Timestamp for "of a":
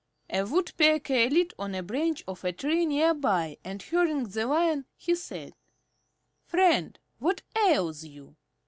2.27-2.51